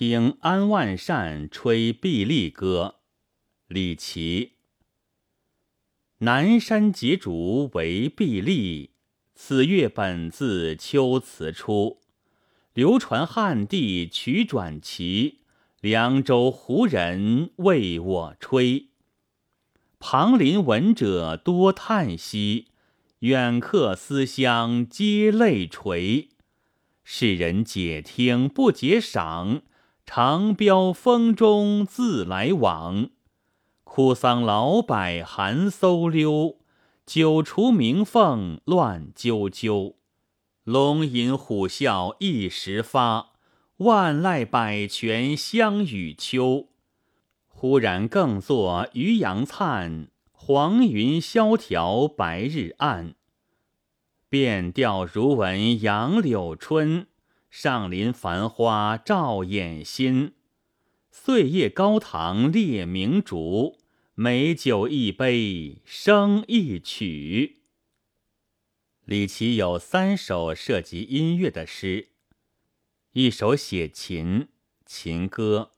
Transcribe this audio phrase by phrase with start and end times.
[0.00, 3.00] 听安万善吹碧丽歌，
[3.66, 4.52] 李琦。
[6.18, 8.92] 南山结竹为碧丽，
[9.34, 11.98] 此月本自秋词出。
[12.74, 15.40] 流传汉地曲转奇，
[15.80, 18.90] 凉州胡人为我吹。
[19.98, 22.68] 旁邻闻者多叹息，
[23.18, 26.28] 远客思乡皆泪垂。
[27.02, 29.62] 世人解听不解赏。
[30.10, 33.10] 长标风中自来往，
[33.84, 36.56] 哭丧老柏寒飕溜。
[37.04, 39.96] 九雏鸣凤乱啾啾，
[40.64, 43.32] 龙吟虎啸一时发。
[43.76, 46.68] 万籁百泉相与秋。
[47.46, 53.14] 忽然更作渔阳灿，黄云萧条白日暗。
[54.30, 57.06] 变调如闻杨柳春。
[57.50, 60.34] 上林繁花照眼心，
[61.10, 63.78] 岁夜高堂列明烛，
[64.14, 67.62] 美酒一杯生一曲。
[69.04, 72.10] 李琦有三首涉及音乐的诗，
[73.12, 74.48] 一首写琴，
[74.84, 75.72] 琴歌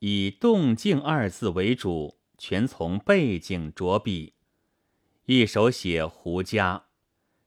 [0.00, 4.34] 以动静二字为主，全从背景着笔；
[5.24, 6.82] 一首写胡笳，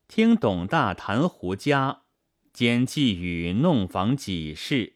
[0.08, 2.00] 听董大谈胡笳。
[2.52, 4.94] 兼寄语弄房己事，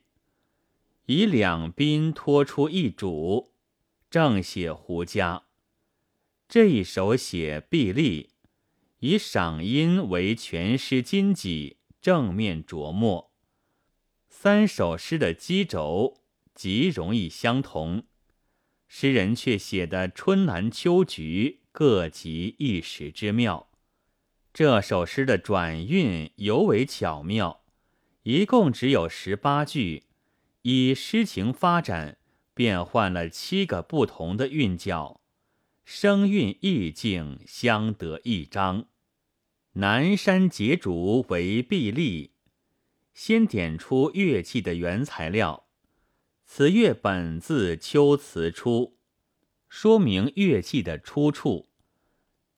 [1.06, 3.52] 以两宾托出一主，
[4.10, 5.44] 正写胡家。
[6.48, 8.32] 这一首写毕丽，
[9.00, 13.32] 以赏音为全诗金脊，正面着墨。
[14.28, 16.22] 三首诗的基轴
[16.54, 18.04] 极容易相同，
[18.88, 23.70] 诗人却写得春兰秋菊各极一时之妙。
[24.54, 27.64] 这首诗的转韵尤为巧妙，
[28.22, 30.04] 一共只有十八句，
[30.62, 32.20] 以诗情发展，
[32.54, 35.22] 变换了七个不同的韵脚，
[35.84, 38.86] 声韵意境相得益彰。
[39.74, 42.36] 南山结竹为碧丽，
[43.16, 45.66] 先点出乐器的原材料，
[46.46, 49.00] 此乐本自秋词出，
[49.68, 51.73] 说明乐器的出处。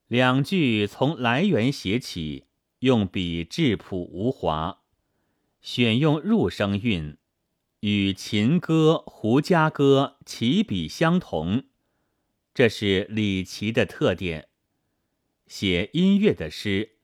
[0.08, 2.46] 两句从来源写起，
[2.80, 4.84] 用笔质朴无华，
[5.62, 7.18] 选用入声韵，
[7.80, 11.64] 与秦歌、胡笳歌起笔相同，
[12.54, 14.50] 这是李琦的特点。
[15.48, 16.98] 写音乐的诗，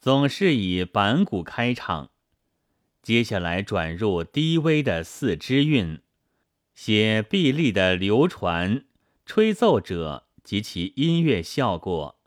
[0.00, 2.12] 总是以板鼓开场，
[3.02, 6.00] 接下来转入低微的四支韵，
[6.76, 8.84] 写碧丽的流传、
[9.26, 12.20] 吹奏者及其音乐效果。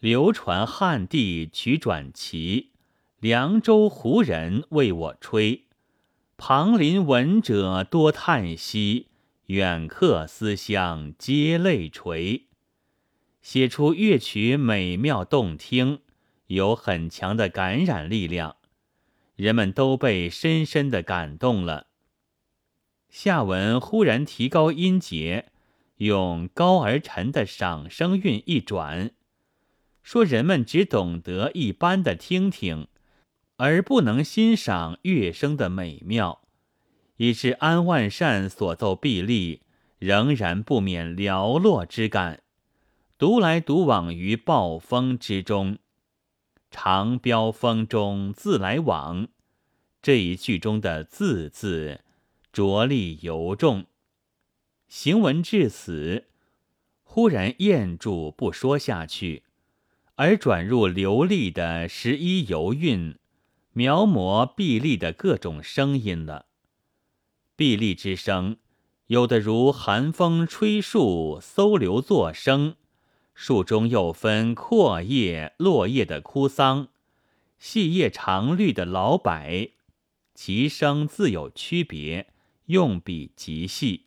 [0.00, 2.72] 流传汉地曲转奇，
[3.18, 5.64] 凉州胡人为我吹。
[6.36, 9.06] 旁邻闻者多叹息，
[9.46, 12.44] 远客思乡皆泪垂。
[13.40, 16.00] 写出乐曲美妙动听，
[16.48, 18.56] 有很强的感染力量，
[19.34, 21.86] 人们都被深深的感动了。
[23.08, 25.46] 下文忽然提高音节，
[25.96, 29.12] 用高而沉的赏声韵一转。
[30.06, 32.86] 说人们只懂得一般的听听，
[33.56, 36.42] 而不能欣赏乐声的美妙，
[37.16, 39.62] 以致安万善所奏毕立，
[39.98, 42.44] 仍然不免寥落之感。
[43.18, 45.78] 独来独往于暴风之中，
[46.70, 49.26] 长飙风中自来往。
[50.00, 52.02] 这一句中的“字”字，
[52.52, 53.86] 着力尤重。
[54.86, 56.28] 行文至此，
[57.02, 59.42] 忽然咽住不说下去。
[60.16, 63.16] 而转入流利的十一游韵，
[63.74, 66.46] 描摹碧丽的各种声音了。
[67.54, 68.56] 碧丽之声，
[69.08, 72.76] 有的如寒风吹树，搜流作声；
[73.34, 76.88] 树中又分阔叶、落叶的枯桑，
[77.58, 79.70] 细叶长绿的老柏，
[80.34, 82.28] 其声自有区别，
[82.66, 84.06] 用笔极细。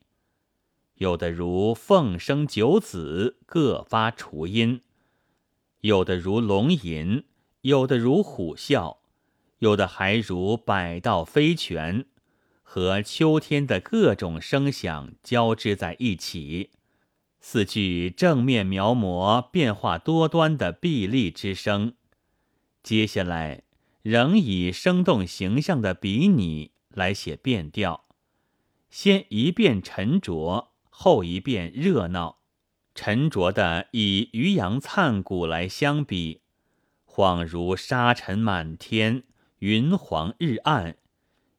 [0.96, 4.82] 有的如凤声九子，各发雏音。
[5.82, 7.24] 有的如龙吟，
[7.62, 8.98] 有的如虎啸，
[9.60, 12.06] 有的还如百道飞泉，
[12.62, 16.72] 和秋天的各种声响交织在一起。
[17.40, 21.94] 四句正面描摹变化多端的碧丽之声。
[22.84, 23.64] 接下来
[24.02, 28.04] 仍以生动形象的比拟来写变调，
[28.90, 32.39] 先一遍沉着，后一遍热闹。
[33.02, 36.42] 沉着的以渔阳灿骨来相比，
[37.06, 39.24] 恍如沙尘满天，
[39.60, 40.96] 云黄日暗；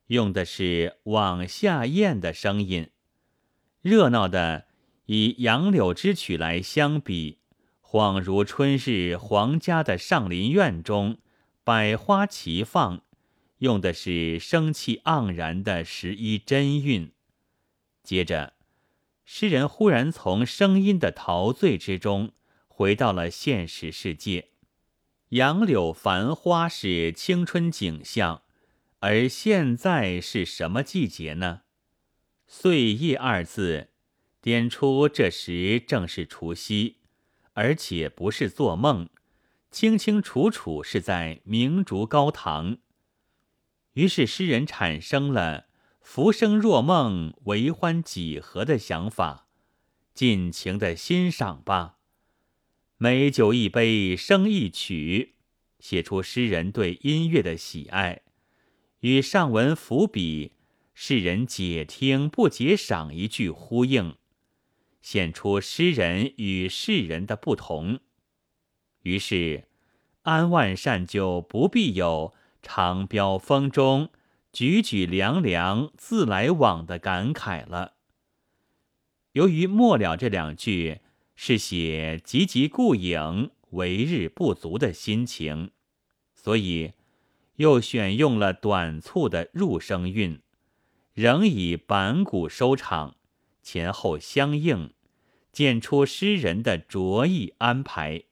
[0.09, 2.91] 用的是往下咽的声音，
[3.81, 4.67] 热闹的
[5.07, 7.39] 以杨柳之曲来相比，
[7.83, 11.17] 恍如春日皇家的上林苑中
[11.65, 13.01] 百花齐放，
[13.61, 17.11] 用的是生气盎然的十一真韵。
[18.03, 18.53] 接着，
[19.33, 22.33] 诗人忽然从声音的陶醉之中
[22.67, 24.49] 回到了现实世界。
[25.29, 28.43] 杨柳繁花是青春景象。
[28.99, 31.61] 而现在是什么季节呢？
[32.49, 33.91] 岁夜二字
[34.43, 36.97] 点出这时正是除夕，
[37.53, 39.09] 而且不是做梦，
[39.71, 42.79] 清清楚楚是在明烛高堂。
[43.93, 45.69] 于是诗人产生了
[46.13, 49.47] “浮生若梦，为欢几何”的想法，
[50.13, 51.99] 尽情的欣赏吧。
[52.97, 55.37] 美酒一杯，生一曲，
[55.79, 58.23] 写出诗人对音乐的喜爱。
[59.03, 60.55] 与上文伏笔，
[60.95, 64.17] 世人解听不解赏一句呼应，
[65.01, 68.01] 显出诗人与世人的不同。
[69.03, 69.69] 于是，
[70.23, 74.11] 安万善就不必有“长飙风中，
[74.53, 77.95] 举举凉凉自来往”的感慨了。
[79.33, 81.01] 由于末了这两句
[81.35, 85.71] 是写汲汲故影，为日不足的心情，
[86.35, 86.93] 所以。
[87.57, 90.41] 又选用了短促的入声韵，
[91.13, 93.17] 仍以板鼓收场，
[93.63, 94.95] 前后相应，
[95.53, 98.23] 见出诗人的着意安排。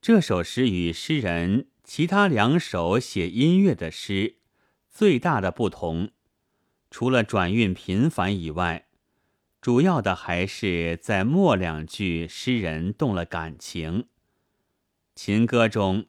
[0.00, 4.37] 这首诗与诗人其他两首写音乐的诗
[4.98, 6.10] 最大的不同，
[6.90, 8.88] 除了转运频繁以外，
[9.60, 14.06] 主要的还是在末两句，诗人动了感情。
[15.14, 16.06] 情歌中。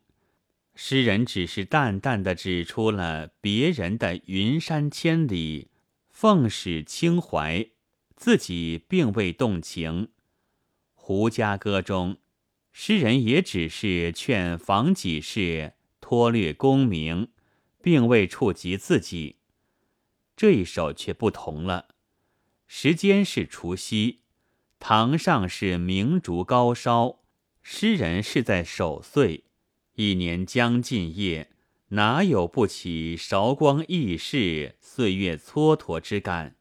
[0.73, 5.69] 诗人只是淡淡的指出了别人的云山千里、
[6.09, 7.69] 奉使清怀，
[8.15, 10.05] 自己并未动情。
[10.95, 12.17] 《胡家歌》中，
[12.71, 17.27] 诗人也只是劝房几事脱略功名，
[17.81, 19.37] 并未触及自己。
[20.35, 21.89] 这一首却不同了，
[22.65, 24.21] 时间是除夕，
[24.79, 27.19] 堂上是明烛高烧，
[27.61, 29.43] 诗人是在守岁。
[29.95, 31.51] 一年将尽夜，
[31.89, 36.55] 哪有不起韶光易逝、岁月蹉跎之感？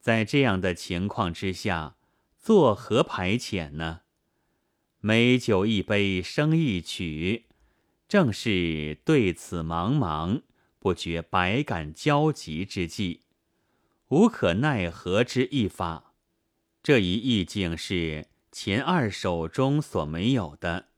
[0.00, 1.94] 在这样的情况之下，
[2.36, 4.00] 作何排遣呢？
[4.98, 7.46] 美酒一杯，生一曲，
[8.12, 10.42] 正是对此茫茫，
[10.78, 13.22] 不觉百感交集之际，
[14.08, 16.12] 无可奈何之一法。
[16.82, 20.88] 这一意境是前二首中所没有的。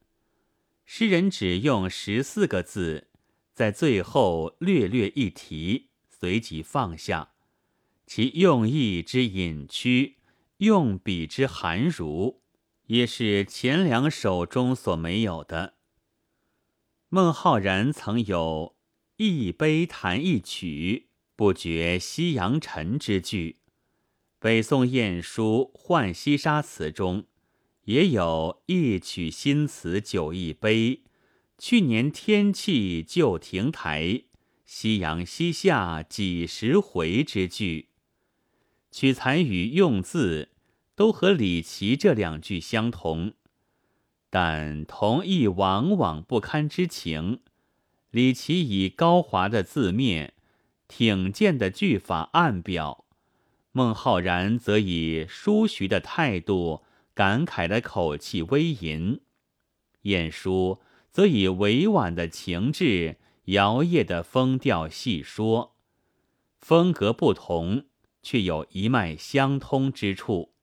[0.84, 3.06] 诗人只用十四个字，
[3.52, 7.28] 在最后略略一提，随即放下，
[8.08, 10.16] 其用意之隐曲，
[10.56, 12.40] 用笔之含儒，
[12.86, 15.74] 也是前两首中所没有的。
[17.08, 18.76] 孟浩然曾有
[19.18, 23.58] “一杯弹一曲，不觉夕阳沉”之句，
[24.38, 27.26] 北宋晏殊《浣溪沙》词中。
[27.84, 31.02] 也有一曲新词酒一杯，
[31.58, 34.22] 去年天气旧亭台，
[34.64, 37.90] 夕阳西下几时回之句，
[38.90, 40.52] 取材与用字
[40.94, 43.34] 都和李琦这两句相同，
[44.34, 47.38] 但同一往往不堪之情，
[48.10, 50.34] 李琦以高华的字面、
[50.88, 53.04] 挺健的句法暗表，
[53.70, 56.82] 孟浩然则以舒徐的态度。
[57.14, 59.20] 感慨的口气微吟，
[60.02, 60.80] 晏殊
[61.12, 65.76] 则以委婉的情致、摇曳的风调细说，
[66.58, 67.84] 风格不同，
[68.20, 70.54] 却有一脉相通之处。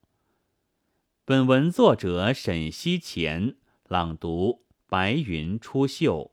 [1.24, 3.56] 本文作者沈西前
[3.92, 6.31] 朗读：白云出岫。